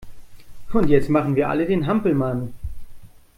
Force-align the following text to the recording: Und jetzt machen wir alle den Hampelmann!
Und 0.73 0.89
jetzt 0.89 1.09
machen 1.11 1.35
wir 1.35 1.47
alle 1.47 1.67
den 1.67 1.85
Hampelmann! 1.85 2.55